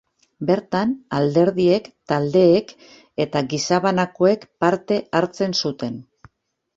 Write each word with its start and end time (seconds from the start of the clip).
Bertan, 0.49 0.93
alderdiek, 1.17 1.89
taldeek 2.11 2.73
eta 3.25 3.43
gizabanakoek 3.51 4.47
parte 4.65 4.97
hartzen 5.21 5.55
zuten. 5.63 6.01